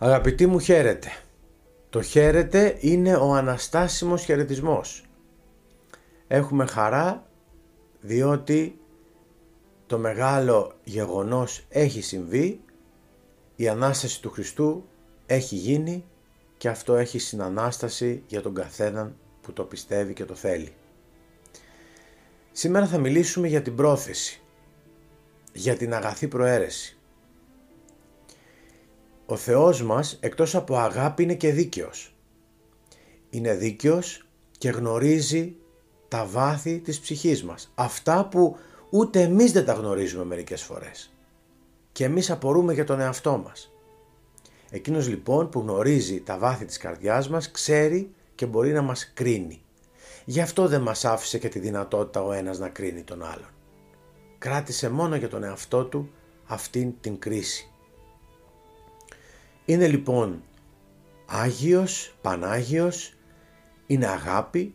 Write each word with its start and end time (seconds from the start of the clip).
Αγαπητοί 0.00 0.46
μου 0.46 0.58
χαίρετε. 0.58 1.08
Το 1.90 2.02
χαίρετε 2.02 2.76
είναι 2.80 3.16
ο 3.16 3.34
αναστάσιμος 3.34 4.24
χαιρετισμός. 4.24 5.04
Έχουμε 6.28 6.66
χαρά 6.66 7.26
διότι 8.00 8.78
το 9.86 9.98
μεγάλο 9.98 10.72
γεγονός 10.84 11.64
έχει 11.68 12.02
συμβεί, 12.02 12.60
η 13.56 13.68
Ανάσταση 13.68 14.22
του 14.22 14.30
Χριστού 14.30 14.88
έχει 15.26 15.54
γίνει 15.54 16.04
και 16.56 16.68
αυτό 16.68 16.96
έχει 16.96 17.18
συνανάσταση 17.18 18.22
για 18.26 18.42
τον 18.42 18.54
καθέναν 18.54 19.16
που 19.40 19.52
το 19.52 19.64
πιστεύει 19.64 20.12
και 20.12 20.24
το 20.24 20.34
θέλει. 20.34 20.72
Σήμερα 22.52 22.86
θα 22.86 22.98
μιλήσουμε 22.98 23.48
για 23.48 23.62
την 23.62 23.76
πρόθεση, 23.76 24.42
για 25.52 25.76
την 25.76 25.94
αγαθή 25.94 26.28
προαίρεση. 26.28 26.97
Ο 29.30 29.36
Θεός 29.36 29.82
μας 29.82 30.18
εκτός 30.20 30.54
από 30.54 30.76
αγάπη 30.76 31.22
είναι 31.22 31.34
και 31.34 31.52
δίκαιος. 31.52 32.14
Είναι 33.30 33.54
δίκαιος 33.54 34.26
και 34.58 34.70
γνωρίζει 34.70 35.56
τα 36.08 36.24
βάθη 36.24 36.78
της 36.78 37.00
ψυχής 37.00 37.44
μας. 37.44 37.72
Αυτά 37.74 38.28
που 38.28 38.56
ούτε 38.90 39.22
εμείς 39.22 39.52
δεν 39.52 39.64
τα 39.64 39.72
γνωρίζουμε 39.72 40.24
μερικές 40.24 40.62
φορές. 40.62 41.12
Και 41.92 42.04
εμείς 42.04 42.30
απορούμε 42.30 42.72
για 42.72 42.84
τον 42.84 43.00
εαυτό 43.00 43.36
μας. 43.44 43.72
Εκείνος 44.70 45.08
λοιπόν 45.08 45.48
που 45.48 45.60
γνωρίζει 45.60 46.20
τα 46.20 46.38
βάθη 46.38 46.64
της 46.64 46.76
καρδιάς 46.76 47.28
μας 47.28 47.50
ξέρει 47.50 48.14
και 48.34 48.46
μπορεί 48.46 48.72
να 48.72 48.82
μας 48.82 49.12
κρίνει. 49.14 49.62
Γι' 50.24 50.40
αυτό 50.40 50.68
δεν 50.68 50.80
μας 50.80 51.04
άφησε 51.04 51.38
και 51.38 51.48
τη 51.48 51.58
δυνατότητα 51.58 52.22
ο 52.22 52.32
ένας 52.32 52.58
να 52.58 52.68
κρίνει 52.68 53.02
τον 53.02 53.22
άλλον. 53.22 53.50
Κράτησε 54.38 54.90
μόνο 54.90 55.16
για 55.16 55.28
τον 55.28 55.44
εαυτό 55.44 55.84
του 55.84 56.10
αυτήν 56.44 56.92
την 57.00 57.18
κρίση. 57.18 57.72
Είναι 59.68 59.88
λοιπόν 59.88 60.42
Άγιος, 61.26 62.14
Πανάγιος, 62.20 63.12
είναι 63.86 64.06
αγάπη, 64.06 64.74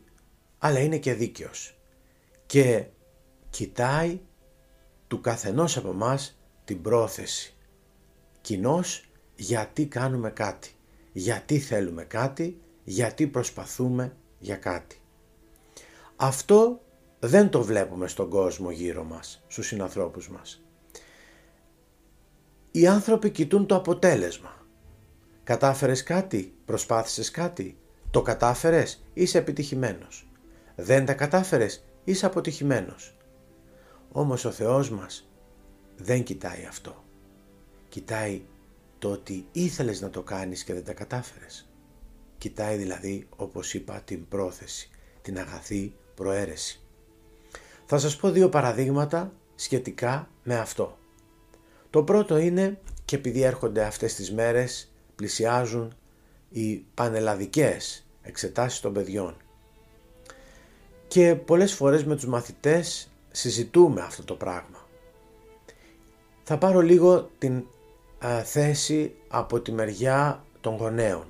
αλλά 0.57 0.79
είναι 0.79 0.97
και 0.97 1.13
δίκαιος. 1.13 1.77
Και 2.45 2.85
κοιτάει 3.49 4.19
του 5.07 5.21
καθενός 5.21 5.77
από 5.77 5.93
μας 5.93 6.39
την 6.65 6.81
πρόθεση. 6.81 7.55
Κοινώς 8.41 9.09
γιατί 9.35 9.85
κάνουμε 9.85 10.29
κάτι, 10.29 10.71
γιατί 11.11 11.59
θέλουμε 11.59 12.03
κάτι, 12.03 12.61
γιατί 12.83 13.27
προσπαθούμε 13.27 14.15
για 14.39 14.55
κάτι. 14.55 15.01
Αυτό 16.15 16.81
δεν 17.19 17.49
το 17.49 17.63
βλέπουμε 17.63 18.07
στον 18.07 18.29
κόσμο 18.29 18.71
γύρω 18.71 19.03
μας, 19.03 19.43
στους 19.47 19.67
συνανθρώπους 19.67 20.29
μας. 20.29 20.63
Οι 22.71 22.87
άνθρωποι 22.87 23.29
κοιτούν 23.29 23.65
το 23.65 23.75
αποτέλεσμα. 23.75 24.61
Κατάφερες 25.43 26.03
κάτι, 26.03 26.53
προσπάθησες 26.65 27.31
κάτι, 27.31 27.77
το 28.11 28.21
κατάφερες, 28.21 29.05
είσαι 29.13 29.37
επιτυχημένος. 29.37 30.27
Δεν 30.75 31.05
τα 31.05 31.13
κατάφερες, 31.13 31.83
είσαι 32.03 32.25
αποτυχημένος. 32.25 33.17
Όμως 34.11 34.45
ο 34.45 34.51
Θεός 34.51 34.89
μας 34.89 35.29
δεν 35.97 36.23
κοιτάει 36.23 36.65
αυτό. 36.65 37.03
Κοιτάει 37.89 38.41
το 38.99 39.11
ότι 39.11 39.47
ήθελες 39.51 40.01
να 40.01 40.09
το 40.09 40.21
κάνεις 40.21 40.63
και 40.63 40.73
δεν 40.73 40.83
τα 40.83 40.93
κατάφερες. 40.93 41.69
Κοιτάει 42.37 42.77
δηλαδή, 42.77 43.27
όπως 43.35 43.73
είπα, 43.73 44.01
την 44.01 44.27
πρόθεση, 44.27 44.89
την 45.21 45.37
αγαθή 45.37 45.95
προαίρεση. 46.15 46.81
Θα 47.85 47.97
σας 47.97 48.15
πω 48.15 48.31
δύο 48.31 48.49
παραδείγματα 48.49 49.33
σχετικά 49.55 50.29
με 50.43 50.57
αυτό. 50.57 50.97
Το 51.89 52.03
πρώτο 52.03 52.37
είναι, 52.37 52.81
και 53.05 53.15
επειδή 53.15 53.41
έρχονται 53.41 53.83
αυτές 53.83 54.15
τις 54.15 54.33
μέρες 54.33 54.92
πλησιάζουν 55.23 55.93
οι 56.49 56.85
πανελλαδικές 56.93 58.05
εξετάσεις 58.21 58.79
των 58.79 58.93
παιδιών. 58.93 59.35
Και 61.07 61.35
πολλές 61.35 61.73
φορές 61.73 62.05
με 62.05 62.15
τους 62.15 62.25
μαθητές 62.25 63.09
συζητούμε 63.31 64.01
αυτό 64.01 64.23
το 64.23 64.33
πράγμα. 64.35 64.87
Θα 66.43 66.57
πάρω 66.57 66.81
λίγο 66.81 67.29
την 67.37 67.63
θέση 68.43 69.15
από 69.27 69.59
τη 69.59 69.71
μεριά 69.71 70.43
των 70.61 70.75
γονέων. 70.75 71.25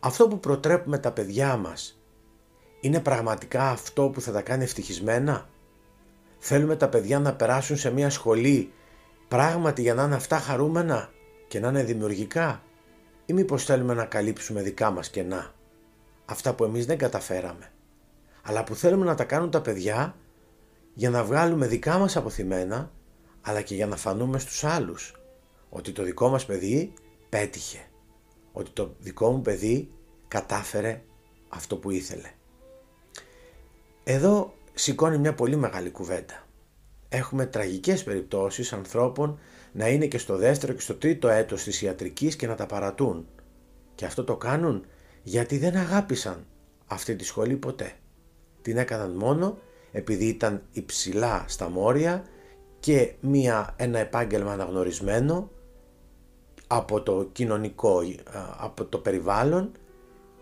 Αυτό 0.00 0.28
που 0.28 0.40
προτρέπουμε 0.40 0.98
τα 0.98 1.12
παιδιά 1.12 1.56
μας 1.56 2.00
είναι 2.80 3.00
πραγματικά 3.00 3.70
αυτό 3.70 4.08
που 4.08 4.20
θα 4.20 4.32
τα 4.32 4.42
κάνει 4.42 4.64
ευτυχισμένα; 4.64 5.48
Θέλουμε 6.38 6.76
τα 6.76 6.88
παιδιά 6.88 7.18
να 7.18 7.34
περάσουν 7.34 7.76
σε 7.76 7.90
μια 7.90 8.10
σχολή 8.10 8.72
πράγματι 9.28 9.82
για 9.82 9.94
να 9.94 10.02
είναι 10.02 10.14
αυτά 10.14 10.38
χαρούμενα; 10.38 11.10
Και 11.50 11.60
να 11.60 11.68
είναι 11.68 11.82
δημιουργικά 11.82 12.62
ή 13.26 13.32
μήπως 13.32 13.64
θέλουμε 13.64 13.94
να 13.94 14.04
καλύψουμε 14.04 14.62
δικά 14.62 14.90
μας 14.90 15.10
κενά, 15.10 15.54
αυτά 16.24 16.54
που 16.54 16.64
εμείς 16.64 16.86
δεν 16.86 16.98
καταφέραμε, 16.98 17.72
αλλά 18.42 18.64
που 18.64 18.74
θέλουμε 18.74 19.04
να 19.04 19.14
τα 19.14 19.24
κάνουν 19.24 19.50
τα 19.50 19.60
παιδιά 19.60 20.16
για 20.94 21.10
να 21.10 21.24
βγάλουμε 21.24 21.66
δικά 21.66 21.98
μας 21.98 22.16
αποθυμένα, 22.16 22.92
αλλά 23.40 23.62
και 23.62 23.74
για 23.74 23.86
να 23.86 23.96
φανούμε 23.96 24.38
στους 24.38 24.64
άλλους 24.64 25.20
ότι 25.68 25.92
το 25.92 26.02
δικό 26.02 26.28
μας 26.28 26.46
παιδί 26.46 26.92
πέτυχε, 27.28 27.86
ότι 28.52 28.70
το 28.70 28.94
δικό 28.98 29.30
μου 29.30 29.42
παιδί 29.42 29.90
κατάφερε 30.28 31.02
αυτό 31.48 31.76
που 31.76 31.90
ήθελε. 31.90 32.30
Εδώ 34.04 34.54
σηκώνει 34.74 35.18
μια 35.18 35.34
πολύ 35.34 35.56
μεγάλη 35.56 35.90
κουβέντα. 35.90 36.46
Έχουμε 37.12 37.46
τραγικές 37.46 38.04
περιπτώσεις 38.04 38.72
ανθρώπων 38.72 39.38
να 39.72 39.88
είναι 39.88 40.06
και 40.06 40.18
στο 40.18 40.36
δεύτερο 40.36 40.72
και 40.72 40.80
στο 40.80 40.94
τρίτο 40.94 41.28
έτος 41.28 41.62
της 41.62 41.82
ιατρικής 41.82 42.36
και 42.36 42.46
να 42.46 42.54
τα 42.54 42.66
παρατούν. 42.66 43.26
Και 43.94 44.04
αυτό 44.04 44.24
το 44.24 44.36
κάνουν 44.36 44.84
γιατί 45.22 45.58
δεν 45.58 45.76
αγάπησαν 45.76 46.46
αυτή 46.86 47.16
τη 47.16 47.24
σχολή 47.24 47.56
ποτέ. 47.56 47.92
Την 48.62 48.76
έκαναν 48.76 49.10
μόνο 49.10 49.58
επειδή 49.92 50.24
ήταν 50.24 50.62
υψηλά 50.72 51.44
στα 51.48 51.70
μόρια 51.70 52.24
και 52.80 53.12
μια, 53.20 53.74
ένα 53.76 53.98
επάγγελμα 53.98 54.52
αναγνωρισμένο 54.52 55.50
από 56.66 57.02
το 57.02 57.28
κοινωνικό, 57.32 58.00
από 58.58 58.84
το 58.84 58.98
περιβάλλον 58.98 59.72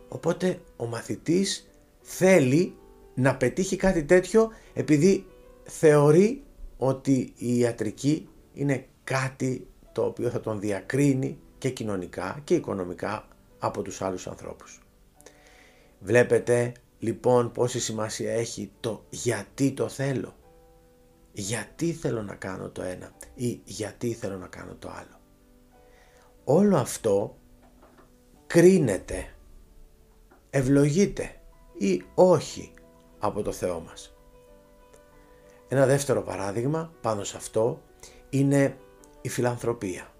οπότε 0.08 0.60
ο 0.76 0.86
μαθητής 0.86 1.68
θέλει 2.00 2.74
να 3.14 3.36
πετύχει 3.36 3.76
κάτι 3.76 4.04
τέτοιο 4.04 4.50
επειδή 4.74 5.26
θεωρεί 5.64 6.42
ότι 6.78 7.32
η 7.36 7.58
ιατρική 7.58 8.28
είναι 8.52 8.86
κάτι 9.04 9.66
το 9.92 10.04
οποίο 10.04 10.30
θα 10.30 10.40
τον 10.40 10.60
διακρίνει 10.60 11.38
και 11.58 11.70
κοινωνικά 11.70 12.40
και 12.44 12.54
οικονομικά 12.54 13.28
από 13.58 13.82
τους 13.82 14.02
άλλους 14.02 14.26
ανθρώπους. 14.26 14.82
Βλέπετε 16.00 16.72
λοιπόν 16.98 17.52
πόση 17.52 17.80
σημασία 17.80 18.32
έχει 18.32 18.70
το 18.80 19.04
γιατί 19.10 19.72
το 19.72 19.88
θέλω. 19.88 20.36
Γιατί 21.32 21.92
θέλω 21.92 22.22
να 22.22 22.34
κάνω 22.34 22.68
το 22.68 22.82
ένα 22.82 23.12
ή 23.34 23.60
γιατί 23.64 24.12
θέλω 24.12 24.36
να 24.36 24.46
κάνω 24.46 24.74
το 24.78 24.90
άλλο. 24.90 25.20
Όλο 26.44 26.76
αυτό 26.76 27.36
κρίνεται, 28.46 29.34
ευλογείται 30.50 31.40
ή 31.78 32.02
όχι 32.14 32.72
από 33.18 33.42
το 33.42 33.52
Θεό 33.52 33.80
μας. 33.80 34.17
Ένα 35.68 35.86
δεύτερο 35.86 36.22
παράδειγμα 36.22 36.92
πάνω 37.00 37.24
σε 37.24 37.36
αυτό 37.36 37.82
είναι 38.30 38.76
η 39.20 39.28
φιλανθρωπία. 39.28 40.12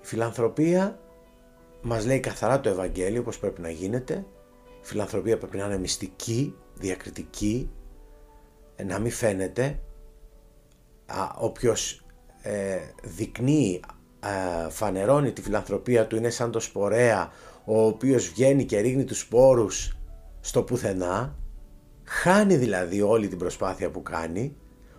Η 0.00 0.06
φιλανθρωπία 0.06 1.00
μας 1.82 2.06
λέει 2.06 2.20
καθαρά 2.20 2.60
το 2.60 2.68
Ευαγγέλιο 2.68 3.22
πως 3.22 3.38
πρέπει 3.38 3.60
να 3.60 3.70
γίνεται. 3.70 4.24
Η 4.82 4.86
φιλανθρωπία 4.86 5.38
πρέπει 5.38 5.56
να 5.56 5.64
είναι 5.64 5.78
μυστική, 5.78 6.54
διακριτική, 6.74 7.70
ε, 8.76 8.84
να 8.84 8.98
μην 8.98 9.12
φαίνεται. 9.12 9.80
Α, 11.06 11.32
όποιος 11.38 12.04
ε, 12.42 12.78
δεικνύει, 13.02 13.80
ε, 14.20 14.70
φανερώνει 14.70 15.32
τη 15.32 15.42
φιλανθρωπία 15.42 16.06
του 16.06 16.16
είναι 16.16 16.30
σαν 16.30 16.50
το 16.50 16.60
σπορέα 16.60 17.32
ο 17.64 17.86
οποίος 17.86 18.28
βγαίνει 18.28 18.64
και 18.64 18.80
ρίχνει 18.80 19.04
τους 19.04 19.18
σπόρους 19.18 19.96
στο 20.40 20.62
πουθενά. 20.62 21.36
Χάνει 22.10 22.56
δηλαδή 22.56 23.02
όλη 23.02 23.28
την 23.28 23.38
προσπάθεια 23.38 23.90
που 23.90 24.02
κάνει, 24.02 24.56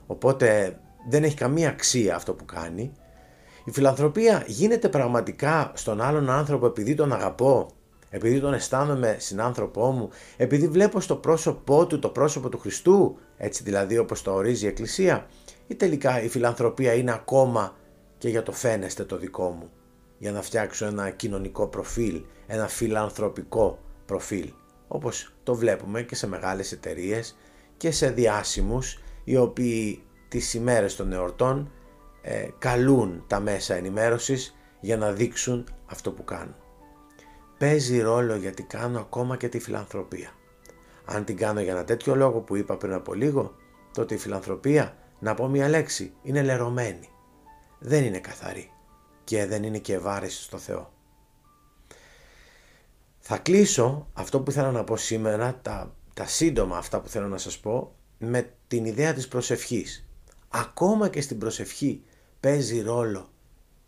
οπότε 0.08 0.80
δεν 1.10 1.24
έχει 1.24 1.36
καμία 1.36 1.70
αξία 1.70 2.16
αυτό 2.16 2.34
που 2.34 2.46
κάνει. 2.46 2.92
Η 3.66 3.72
φιλανθρωπία 3.72 4.44
γίνεται 4.48 4.90
πραγματικά 4.90 5.72
στον 5.76 6.02
άλλον 6.02 6.30
άνθρωπο 6.30 6.66
επειδή 6.66 6.96
τον 6.96 7.14
αγαπώ, 7.14 7.70
επειδή 8.10 8.40
τον 8.40 8.54
αισθάνομαι 8.54 9.16
συνάνθρωπό 9.20 9.92
μου, 9.92 10.10
επειδή 10.38 10.68
βλέπω 10.68 11.00
στο 11.00 11.16
πρόσωπό 11.16 11.88
του 11.88 12.00
το 12.00 12.10
πρόσωπο 12.10 12.50
του 12.50 12.58
Χριστού, 12.58 13.18
έτσι 13.38 13.64
δηλαδή 13.64 13.98
όπως 13.98 14.22
το 14.22 14.34
ορίζει 14.34 14.66
η 14.66 14.68
Εκκλησία, 14.68 15.28
ή 15.68 15.76
τελικά 15.76 16.22
η 16.22 16.28
φιλανθρωπία 16.28 16.94
είναι 16.94 17.12
ακόμα 17.12 17.76
και 18.18 18.30
για 18.30 18.44
το 18.44 18.52
φαίνεστε 18.52 19.04
το 19.04 19.18
δικό 19.18 19.50
μου, 19.50 19.70
για 20.18 20.32
να 20.32 20.42
φτιάξω 20.42 20.86
ένα 20.86 21.10
κοινωνικό 21.10 21.68
προφίλ, 21.68 22.22
ένα 22.48 22.68
φιλανθρωπικό 22.68 23.80
προφίλ, 24.06 24.52
όπως 24.92 25.34
το 25.44 25.56
βλέπουμε 25.56 26.02
και 26.02 26.16
σε 26.16 26.28
μεγάλες 26.28 26.72
εταιρείες 26.72 27.38
και 27.78 27.92
σε 27.92 28.10
διάσημους 28.12 29.00
οι 29.24 29.38
οποίοι 29.38 30.04
τις 30.28 30.54
ημέρες 30.54 30.96
των 30.96 31.14
εορτών 31.14 31.72
ε, 32.22 32.48
καλούν 32.58 33.24
τα 33.28 33.40
μέσα 33.40 33.76
ενημέρωσης 33.76 34.56
για 34.80 34.98
να 34.98 35.12
δείξουν 35.12 35.68
αυτό 35.86 36.12
που 36.12 36.24
κάνουν. 36.24 36.56
Παίζει 37.58 38.02
ρόλο 38.02 38.36
γιατί 38.36 38.64
κάνω 38.64 39.00
ακόμα 39.00 39.38
και 39.38 39.50
τη 39.50 39.60
φιλανθρωπία. 39.60 40.30
Αν 41.06 41.26
την 41.26 41.38
κάνω 41.38 41.62
για 41.62 41.72
ένα 41.72 41.84
τέτοιο 41.84 42.16
λόγο 42.16 42.40
που 42.40 42.56
είπα 42.56 42.78
πριν 42.78 42.94
από 42.94 43.14
λίγο, 43.14 43.56
τότε 43.94 44.16
η 44.16 44.18
φιλανθρωπία, 44.18 44.98
να 45.20 45.34
πω 45.34 45.48
μια 45.48 45.70
λέξη, 45.70 46.14
είναι 46.22 46.42
λερωμένη. 46.42 47.10
Δεν 47.80 48.04
είναι 48.04 48.20
καθαρή 48.20 48.72
και 49.24 49.46
δεν 49.46 49.64
είναι 49.64 49.78
και 49.78 49.94
ευάρεση 49.94 50.44
στο 50.44 50.58
Θεό. 50.58 50.92
Θα 53.32 53.38
κλείσω 53.38 54.08
αυτό 54.14 54.42
που 54.42 54.52
ήθελα 54.52 54.72
να 54.72 54.84
πω 54.84 54.98
σήμερα, 54.98 55.60
τα, 55.62 55.96
τα 56.14 56.26
σύντομα 56.26 56.78
αυτά 56.78 57.02
που 57.02 57.08
θέλω 57.08 57.28
να 57.28 57.38
σας 57.38 57.58
πω, 57.60 57.96
με 58.18 58.54
την 58.68 58.86
ιδέα 58.86 59.14
της 59.14 59.28
προσευχής. 59.28 60.08
Ακόμα 60.50 61.10
και 61.10 61.22
στην 61.22 61.38
προσευχή 61.38 62.04
παίζει 62.40 62.82
ρόλο 62.82 63.30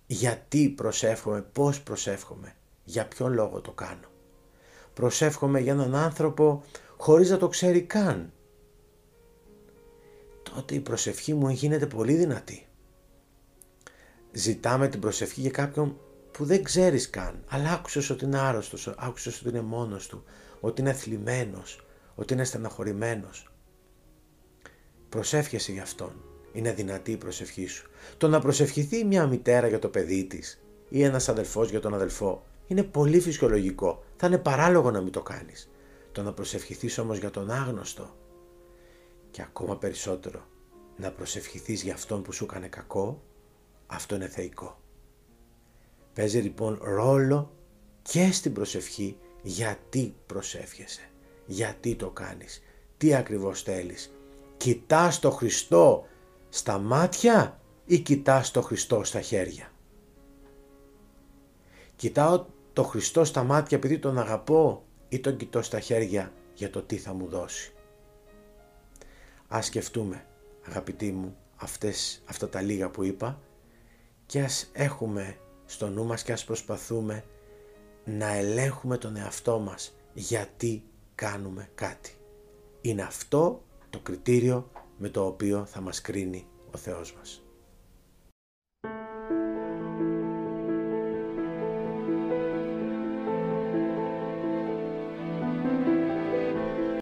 γιατί 0.07 0.69
προσεύχομαι, 0.69 1.41
πώς 1.41 1.81
προσεύχομαι, 1.81 2.55
για 2.83 3.07
ποιον 3.07 3.33
λόγο 3.33 3.61
το 3.61 3.71
κάνω. 3.71 4.07
Προσεύχομαι 4.93 5.59
για 5.59 5.71
έναν 5.71 5.95
άνθρωπο 5.95 6.63
χωρίς 6.97 7.29
να 7.29 7.38
το 7.38 7.47
ξέρει 7.47 7.81
καν. 7.81 8.31
Τότε 10.43 10.75
η 10.75 10.79
προσευχή 10.79 11.33
μου 11.33 11.49
γίνεται 11.49 11.85
πολύ 11.88 12.13
δυνατή. 12.13 12.67
Ζητάμε 14.31 14.88
την 14.88 14.99
προσευχή 14.99 15.41
για 15.41 15.51
κάποιον 15.51 15.97
που 16.31 16.45
δεν 16.45 16.63
ξέρεις 16.63 17.10
καν, 17.10 17.44
αλλά 17.48 17.72
άκουσες 17.72 18.10
ότι 18.10 18.25
είναι 18.25 18.39
άρρωστος, 18.39 18.94
άκουσες 18.98 19.39
ότι 19.39 19.50
είναι 19.50 19.62
μόνος 19.62 20.07
του, 20.07 20.24
ότι 20.60 20.81
είναι 20.81 20.94
θλιμμένος, 20.94 21.86
ότι 22.16 22.33
είναι 22.33 22.44
στεναχωρημένος. 22.44 23.51
Προσεύχεσαι 25.10 25.72
για 25.72 25.81
αυτόν. 25.81 26.12
Είναι 26.54 26.74
δυνατή 26.74 27.12
η 27.12 27.18
προσευχή 27.18 27.66
σου. 27.66 27.89
Το 28.18 28.28
να 28.28 28.39
προσευχηθεί 28.39 29.06
μια 29.06 29.28
μητέρα 29.28 29.68
για 29.68 29.80
το 29.80 29.89
παιδί 29.89 30.25
της 30.25 30.62
ή 30.89 31.04
ένας 31.04 31.30
αδελφός 31.30 31.69
για 31.69 31.80
τον 31.80 31.94
αδελφό 31.94 32.44
είναι 32.68 32.84
πολύ 32.84 33.19
φυσιολογικό. 33.19 34.04
Θα 34.18 34.27
είναι 34.27 34.38
παράλογο 34.38 34.92
να 34.92 35.01
μην 35.01 35.12
το 35.12 35.22
κάνεις. 35.22 35.69
Το 36.12 36.22
να 36.24 36.34
προσευχηθείς 36.34 36.98
όμως 36.98 37.18
για 37.18 37.30
τον 37.30 37.51
άγνωστο 37.51 38.16
και 39.31 39.42
ακόμα 39.42 39.77
περισσότερο 39.77 40.48
να 40.98 41.12
προσευχηθείς 41.12 41.84
για 41.84 41.94
αυτόν 41.94 42.22
που 42.22 42.31
σου 42.31 42.44
έκανε 42.44 42.68
κακό, 42.68 43.24
αυτό 43.88 44.16
είναι 44.16 44.27
θεϊκό. 44.27 44.81
Παίζει 46.13 46.40
λοιπόν 46.40 46.80
ρόλο 46.81 47.52
και 48.02 48.31
στην 48.31 48.54
προσευχή 48.54 49.18
γιατί 49.42 50.16
προσεύχεσαι, 50.25 51.10
γιατί 51.46 51.96
το 51.96 52.10
κάνεις, 52.10 52.62
τι 52.98 53.16
ακριβώς 53.16 53.63
θέλεις. 53.63 54.13
Κοιτάς 54.58 55.19
το 55.19 55.31
Χριστό 55.31 56.06
στα 56.50 56.78
μάτια 56.78 57.60
ή 57.86 58.00
κοιτάς 58.00 58.52
το 58.52 58.62
Χριστό 58.62 59.04
στα 59.04 59.22
χέρια; 59.22 59.72
Κοιτάω 61.96 62.46
το 62.74 62.84
Χριστό 62.84 63.24
στα 63.24 63.44
μάτια 63.44 63.78
επειδή 63.78 64.00
τον 64.00 64.19
αγαπώ 64.19 64.86
ή 65.10 65.19
τον 65.19 65.38
κοιτώ 65.38 65.62
στα 65.62 65.80
χέρια 65.80 66.34
για 66.54 66.69
το 66.69 66.81
τι 66.81 66.98
θα 66.98 67.13
μου 67.13 67.28
δώσει; 67.28 67.74
Ας 69.48 69.66
σκεφτούμε 69.66 70.25
αγαπητοί 70.68 71.12
μου 71.12 71.36
αυτές, 71.56 72.24
αυτά 72.25 72.50
τα 72.50 72.62
λίγα 72.62 72.90
που 72.90 73.04
είπα 73.04 73.40
και 74.25 74.42
ας 74.42 74.69
έχουμε 74.74 75.38
στο 75.71 75.89
νου 75.89 76.06
μας 76.06 76.23
και 76.23 76.31
ας 76.31 76.44
προσπαθούμε 76.44 77.23
να 78.06 78.33
ελέγχουμε 78.35 78.97
τον 78.97 79.15
εαυτό 79.15 79.59
μας 79.59 79.95
γιατί 80.13 80.83
κάνουμε 81.15 81.69
κάτι. 81.75 82.15
Είναι 82.81 83.01
αυτό 83.01 83.63
το 83.89 84.00
κριτήριο 84.00 84.71
με 84.97 85.09
το 85.09 85.25
οποίο 85.25 85.65
θα 85.65 85.81
μας 85.81 86.01
κρίνει 86.01 86.47
ο 86.71 86.77
Θεός 86.77 87.13
μας. 87.13 87.44